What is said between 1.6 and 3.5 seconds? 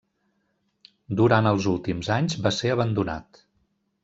últims anys va ser abandonat.